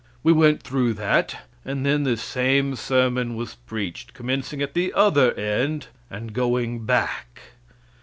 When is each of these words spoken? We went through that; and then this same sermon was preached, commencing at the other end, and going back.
We 0.23 0.33
went 0.33 0.63
through 0.63 0.93
that; 0.93 1.41
and 1.63 1.85
then 1.85 2.05
this 2.05 2.23
same 2.23 2.75
sermon 2.75 3.35
was 3.35 3.53
preached, 3.53 4.15
commencing 4.15 4.59
at 4.59 4.73
the 4.73 4.91
other 4.93 5.31
end, 5.35 5.89
and 6.09 6.33
going 6.33 6.85
back. 6.87 7.41